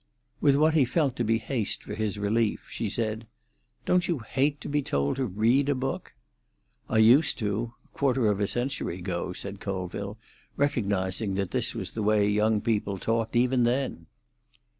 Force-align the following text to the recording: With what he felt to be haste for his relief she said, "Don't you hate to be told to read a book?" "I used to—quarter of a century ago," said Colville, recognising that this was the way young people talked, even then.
With 0.39 0.55
what 0.55 0.73
he 0.73 0.83
felt 0.83 1.15
to 1.17 1.23
be 1.23 1.37
haste 1.37 1.83
for 1.83 1.93
his 1.93 2.17
relief 2.17 2.69
she 2.71 2.89
said, 2.89 3.27
"Don't 3.85 4.07
you 4.07 4.17
hate 4.17 4.59
to 4.61 4.67
be 4.67 4.81
told 4.81 5.17
to 5.17 5.27
read 5.27 5.69
a 5.69 5.75
book?" 5.75 6.13
"I 6.89 6.97
used 6.97 7.37
to—quarter 7.37 8.25
of 8.25 8.39
a 8.39 8.47
century 8.47 8.97
ago," 8.97 9.31
said 9.31 9.59
Colville, 9.59 10.17
recognising 10.57 11.35
that 11.35 11.51
this 11.51 11.75
was 11.75 11.91
the 11.91 12.01
way 12.01 12.27
young 12.27 12.61
people 12.61 12.97
talked, 12.97 13.35
even 13.35 13.63
then. 13.63 14.07